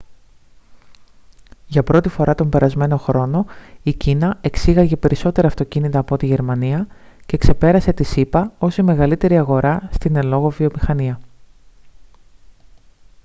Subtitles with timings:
[1.67, 3.45] για πρώτη φορά τον περασμένο χρόνο
[3.83, 6.87] η κίνα εξήγαγε περισσότερα αυτοκίνητα από ό,τι η γερμανία
[7.25, 11.19] και ξεπέρασε τις ηπα ως η μεγαλύτερη αγορά στην εν λόγω βιομηχανία